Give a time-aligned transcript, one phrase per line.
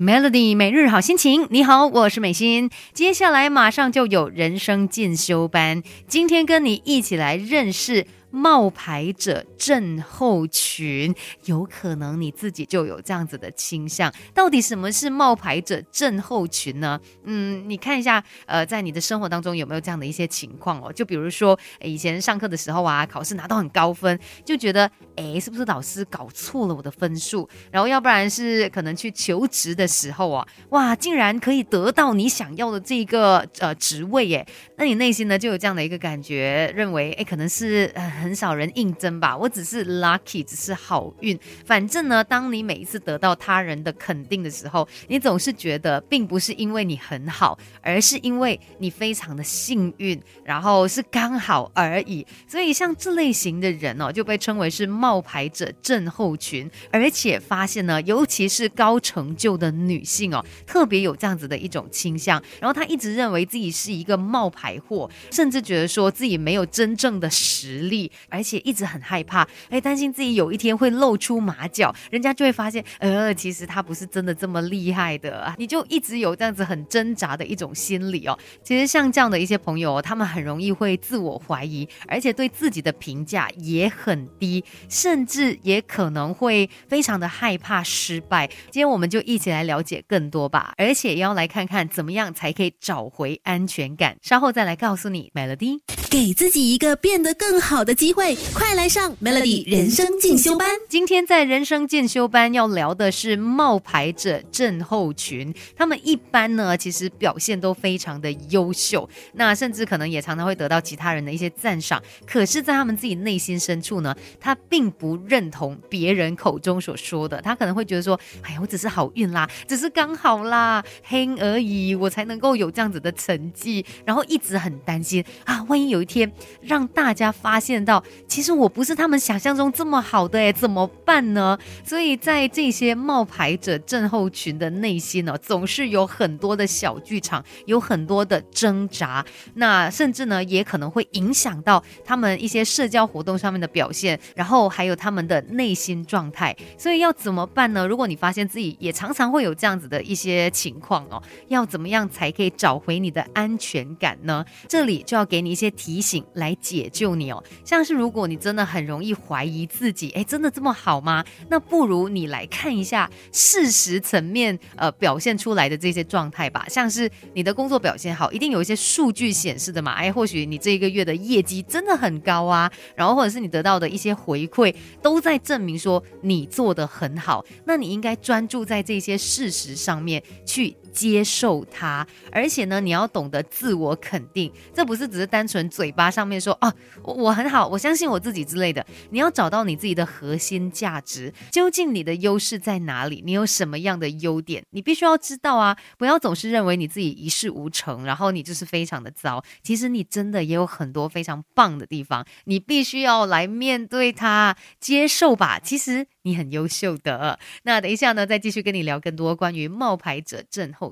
[0.00, 2.70] Melody 每日好心情，你好，我是美心。
[2.92, 8.06] 接下来马上就有人生进修班，今天跟你一起来认识。
[8.30, 11.14] 冒牌者症候群，
[11.44, 14.12] 有可能你自己就有这样子的倾向。
[14.34, 17.00] 到底什么是冒牌者症候群呢？
[17.24, 20.92] 嗯，你看一下，呃，在你的生活当中有没有这样的一些情况哦？
[20.92, 27.48] 就比如说，以前上课的时候啊，考试拿到很高分，就觉得，哎，是不是老师搞错了我的分数？
[27.70, 38.18] 然后要不然是可能去求职的时候啊，哇，竟然可以得到你想要的这个呃职位耶，那你内心呢就有这样的一个感觉，认为，哎，可能是呃。
[38.28, 41.38] 很少人应征吧，我只是 lucky，只是好运。
[41.64, 52.26] 反正呢，当你每一次得到他人的肯定的时候，你总是觉得并不是因为你很好，而是因为你非常的幸运，然后是刚好而已。
[52.46, 56.70] 所以像这类型的人哦，就被称为是冒牌者症候群。
[56.92, 62.42] 而且发现呢，尤其是高成就的女性哦，特别有这样子的一种倾向。
[62.60, 68.07] 然后她一直认为自己是一个冒牌货，甚至觉得说自己没有真正的实力。
[68.28, 78.38] 而且一直很害怕，哎，担心自己有一天会露出马脚，人家就会发现，呃，其实他不是真的这么厉害的，你就一直有这样子很挣扎的一种心理哦。
[78.62, 88.46] 其实像这样的一些朋友，他们很容易会自我怀疑，而且对自己的评价也很低，甚至也可能会非常的害怕失败。
[88.70, 94.16] 今天我们就一起来了解更多吧，而且要来看看怎么样才可以找回安全感。
[94.22, 97.94] 稍后再来告诉你，Melody，给自己一个变得更好的。
[97.98, 100.68] 机会，快来上 Melody 人生进修班。
[100.88, 105.52] 今天在人生进修班要聊的是冒牌者症候群。
[105.76, 112.00] 他们一般呢，其实表现都非常的优秀，那甚至可能也常常会得到其他人的一些赞赏。
[112.24, 117.42] 可是，在他们自己内心深处呢，他并不认同别人口中所说的。
[117.42, 127.84] 他可能会觉得说：“哎呀，我只是好运啦，只是刚好啦，黑而已，我才能够有这样子的成绩。”然后一直很担心啊，万一有一天让大家发现。
[127.88, 131.58] 到，其实我不是他们想象中这么好的哎，怎么办呢？
[131.82, 146.54] 所以在这些冒牌者症候群的内心呢，总是有很多的小剧场，有很多的挣扎，那甚至呢，也可能会影响到他们一些社交活动上面的表现，然后还有他们的内心状态。
[146.76, 147.86] 所以要怎么办呢？
[147.86, 154.44] 如果你发现自己也常常会有这样子的一些情况哦，要怎么样才可以找回你的安全感呢？
[154.68, 157.77] 这里就要给你一些提醒来解救你哦，像。
[157.78, 161.24] 但是如果你真的很容易怀疑自己，哎，真的这么好吗？
[161.48, 166.66] 那不如你来看一下事实层面，呃，表现出来的这些状态吧。
[166.68, 169.92] 像是你的工作表现好，一定有一些数据显示的嘛。
[169.92, 177.46] 哎，或许你这一个月的业绩真的很高啊，然后或者是你得到的一些回馈，都在证明说你做的很好。
[177.64, 180.76] 那你应该专注在这些事实上面去。
[180.98, 188.84] 接受它，而且呢，你要懂得自我肯定，这不是只是单纯嘴巴上面说哦，我我很好，我相信我自己之类的。
[189.10, 193.22] 你要找到你自己的核心价值，究竟你的优势在哪里？
[193.24, 194.64] 你有什么样的优点？
[194.70, 195.78] 你必须要知道啊！
[195.96, 199.44] 不要总是认为你自己一事无成，然后你就是非常的糟。
[199.62, 205.60] 其实你真的也有很多非常棒的地方，你必须要来面对它，接受吧。
[205.60, 207.38] 其实你很优秀的。
[207.62, 210.87] 那等一下呢，再继续跟你聊更多关于冒牌者症候。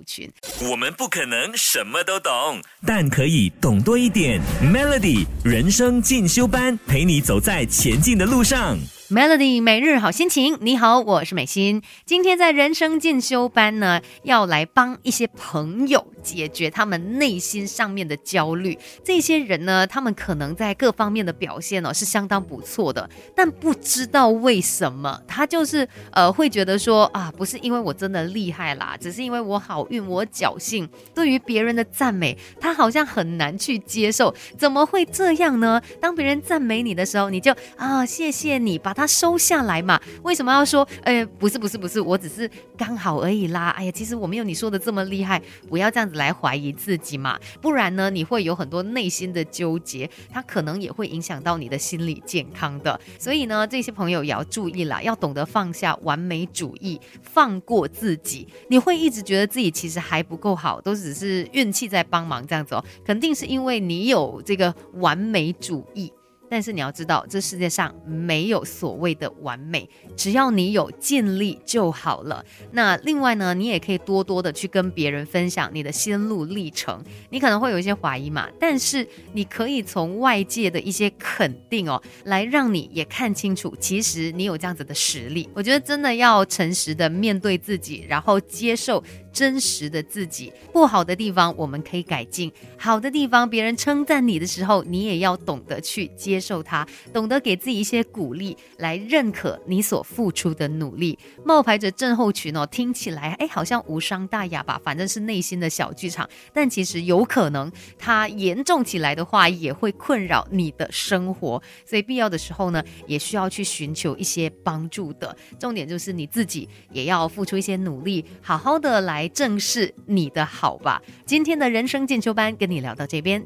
[0.71, 4.41] 我们不可能什么都懂，但可以懂多一点。
[4.63, 8.79] Melody 人生进修班，陪你走在前进的路上。
[9.09, 11.81] Melody 每日好心情，你好，我是美心。
[12.05, 18.77] 今天在人生进修班呢，要来帮一些朋友解决他们内心上面的焦虑。
[19.05, 30.89] 这些人呢，他们可能在各方面的表现呢是相当不错的，但不知道为什么，他就是呃会觉得说啊，不是因为我真的厉害啦，只是因为我好运，我侥幸。
[31.15, 34.35] 对于别人的赞美，他好像很难去接受。
[34.59, 35.81] 怎么会这样呢？
[36.01, 38.96] 当别人赞美你的时候，你就啊，谢谢你把。
[38.97, 40.01] 他收下来嘛？
[40.23, 40.89] 为什么要说？
[41.05, 43.69] 哎，不是不是不是，我只是刚好而已啦。
[43.71, 45.41] 哎呀，其实我没有你说的这么厉害。
[45.69, 52.99] 不要这样子来怀疑自己嘛，不然呢，你会有很多内心的纠结，它可能也会影响到你的心理健康的。
[53.19, 58.49] 所以呢，这些朋友也要注意啦，要懂得放下完美主义，放过自己。
[58.69, 62.85] 你会一直觉得自己其实还不够好，都只是运气在帮忙这样子哦。
[63.05, 66.13] 肯定是因为你有这个完美主义。
[66.49, 72.45] 但是你要知道，这世界上没有所谓的完美，只要你有尽力就好了。
[72.73, 77.03] 那另外呢，你也可以多多的去跟别人分享你的心路历程。
[77.31, 85.49] 你可能会有一些怀疑嘛，但是你可以从外界的一些肯定哦，来让你也看清楚，其实你有这样子的实力。
[85.55, 89.03] 我觉得真的要诚实的面对自己，然后接受。
[89.37, 101.19] 真实的自己，不好的地方我们可以改进，好的地方别人称赞你的时候，你也要懂得去接受它，懂得给自己一些鼓励，来认可你所付出的努力。
[101.45, 115.37] 冒牌者症候群哦，听起来哎好像无伤大雅吧，反正是内心的小剧场，但其实有可能它严重起来的话，也会困扰你的生活，所以必要的时候呢，也需要去寻求一些帮助的。
[115.59, 119.26] 重点就是你自己也要付出一些努力，好好的来。
[119.29, 121.03] 正是你的好吧。
[121.25, 123.45] 今天的人生进修班跟你聊到这边。